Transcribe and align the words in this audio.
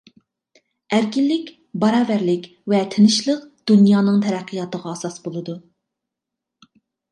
ئەركىنلىك، 0.95 1.51
باراۋەرلىك 1.83 2.47
ۋە 2.73 2.81
تىنچلىق 2.97 3.45
دۇنيانىڭ 3.73 4.19
تەرەققىياتىغا 4.25 4.95
ئاساس 4.97 5.21
بولىدۇ. 5.29 5.59